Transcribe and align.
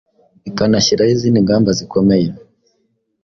ikanashyiraho 0.49 1.11
izindi 1.15 1.39
ngamba 1.45 1.69
zikomeye 1.79 2.27